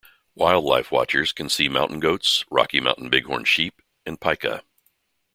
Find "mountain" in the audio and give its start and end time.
1.69-1.99, 2.79-3.09